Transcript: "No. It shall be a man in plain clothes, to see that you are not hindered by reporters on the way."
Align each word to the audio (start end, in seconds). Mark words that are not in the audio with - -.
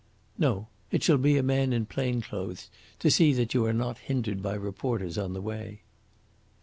"No. 0.35 0.67
It 0.89 1.03
shall 1.03 1.19
be 1.19 1.37
a 1.37 1.43
man 1.43 1.71
in 1.71 1.85
plain 1.85 2.21
clothes, 2.21 2.71
to 2.97 3.11
see 3.11 3.33
that 3.33 3.53
you 3.53 3.67
are 3.67 3.71
not 3.71 3.99
hindered 3.99 4.41
by 4.41 4.55
reporters 4.55 5.15
on 5.15 5.33
the 5.33 5.41
way." 5.41 5.81